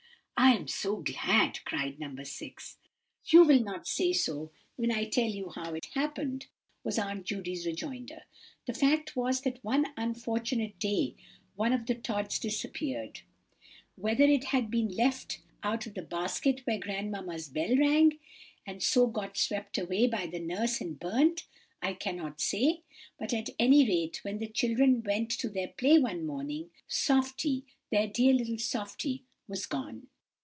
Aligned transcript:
"I 0.43 0.53
am 0.55 0.67
so 0.67 0.97
glad," 0.97 1.63
cried 1.65 1.99
No. 1.99 2.23
6. 2.23 2.77
"You 3.27 3.43
will 3.45 3.59
not 3.59 3.87
say 3.87 4.11
so 4.11 4.51
when 4.75 4.91
I 4.91 5.05
tell 5.07 5.29
you 5.29 5.49
how 5.51 5.75
it 5.75 5.85
happened," 5.93 6.47
was 6.83 6.97
Aunt 6.97 7.27
Judy's 7.27 7.67
rejoinder. 7.67 8.23
"The 8.65 8.73
fact 8.73 9.15
was, 9.15 9.41
that 9.41 9.63
one 9.63 9.93
unfortunate 9.95 10.79
day 10.79 11.15
one 11.55 11.73
of 11.73 11.85
the 11.85 11.93
Tods 11.93 12.39
disappeared. 12.39 13.21
Whether 13.95 14.23
it 14.23 14.51
lead 14.51 14.71
been 14.71 14.89
left 14.89 15.41
out 15.61 15.85
of 15.85 15.93
the 15.93 16.01
basket 16.01 16.63
when 16.65 16.79
grandmamma's 16.79 17.47
bell 17.49 17.77
rang, 17.77 18.17
and 18.65 18.81
so 18.81 19.05
got 19.05 19.37
swept 19.37 19.77
away 19.77 20.07
by 20.07 20.25
the 20.25 20.39
nurse 20.39 20.81
and 20.81 20.99
burnt, 20.99 21.45
I 21.83 21.93
cannot 21.93 22.41
say; 22.41 22.81
but, 23.19 23.31
at 23.31 23.51
any 23.59 23.87
rate, 23.87 24.23
when 24.23 24.39
the 24.39 24.47
children 24.49 25.03
went 25.03 25.29
to 25.31 25.49
their 25.49 25.69
play 25.69 25.99
one 25.99 26.25
morning, 26.25 26.71
'Softy,' 26.87 27.63
their 27.91 28.07
dear 28.07 28.33
little 28.33 28.57
'Softy,' 28.57 29.23
was 29.47 29.67
gone. 29.67 30.07